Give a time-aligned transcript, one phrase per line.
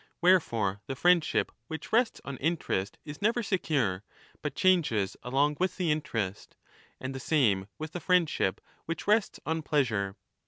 [0.19, 4.03] Wherefore the friendship which rests on interest is never secure,
[4.41, 6.55] but changes along with the 15 interest;
[6.99, 10.15] and the same with the friendship which rests on pleasure.